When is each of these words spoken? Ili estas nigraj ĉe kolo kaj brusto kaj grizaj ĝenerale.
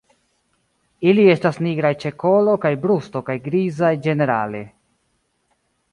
Ili 1.09 1.25
estas 1.33 1.59
nigraj 1.65 1.91
ĉe 2.03 2.13
kolo 2.25 2.57
kaj 2.65 2.73
brusto 2.87 3.23
kaj 3.29 3.39
grizaj 3.49 3.95
ĝenerale. 4.09 4.63